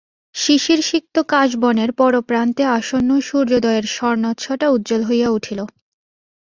[0.35, 5.59] শিশিরসিক্ত কাশবনের পরপ্রান্তে আসন্ন সূর্যোদয়ের স্বর্ণচ্ছটা উজ্জ্বল হইয়া উঠিল।